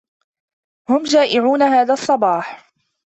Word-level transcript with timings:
هُم 0.89 1.03
جائعون 1.03 1.61
هذا 1.61 1.93
الصباح. 1.93 2.73